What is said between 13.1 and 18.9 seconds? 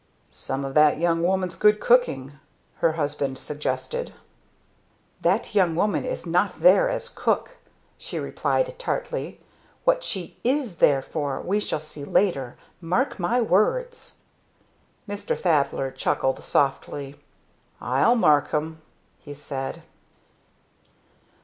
my words!" Mr. Thaddler chuckled softly. "I'll mark 'em!"